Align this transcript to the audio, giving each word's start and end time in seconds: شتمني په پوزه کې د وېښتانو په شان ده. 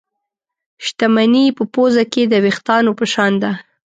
شتمني 0.85 1.45
په 1.57 1.63
پوزه 1.73 2.03
کې 2.13 2.23
د 2.27 2.33
وېښتانو 2.43 2.91
په 2.99 3.05
شان 3.13 3.33
ده. 3.43 3.51